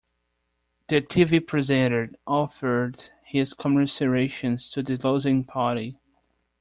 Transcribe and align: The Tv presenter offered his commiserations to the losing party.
The 0.87 0.99
Tv 0.99 1.45
presenter 1.45 2.09
offered 2.25 3.11
his 3.23 3.53
commiserations 3.53 4.67
to 4.71 4.81
the 4.81 4.97
losing 5.07 5.43
party. 5.43 5.99